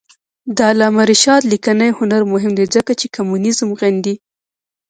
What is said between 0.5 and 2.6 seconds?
د علامه رشاد لیکنی هنر مهم